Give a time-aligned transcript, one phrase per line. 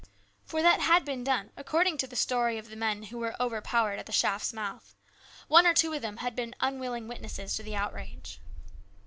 [0.45, 3.99] For that had been done, according to the story of the men who were overpowered
[3.99, 4.95] at the shaft's mouth.
[5.47, 8.41] One or two of them had been unwilling witnesses to the outrage.